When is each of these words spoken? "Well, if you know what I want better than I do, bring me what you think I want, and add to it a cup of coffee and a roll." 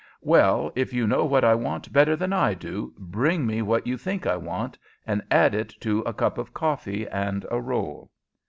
"Well, 0.23 0.71
if 0.73 0.93
you 0.93 1.05
know 1.05 1.25
what 1.25 1.43
I 1.43 1.53
want 1.53 1.93
better 1.93 2.15
than 2.15 2.33
I 2.33 2.55
do, 2.55 2.91
bring 2.97 3.45
me 3.45 3.61
what 3.61 3.85
you 3.85 3.99
think 3.99 4.25
I 4.25 4.35
want, 4.35 4.75
and 5.05 5.21
add 5.29 5.51
to 5.81 5.99
it 5.99 6.07
a 6.07 6.11
cup 6.13 6.39
of 6.39 6.55
coffee 6.55 7.07
and 7.07 7.45
a 7.51 7.61
roll." 7.61 8.09